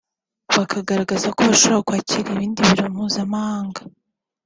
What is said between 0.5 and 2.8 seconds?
bakagaragaza ko bashobora no kwakira ibindi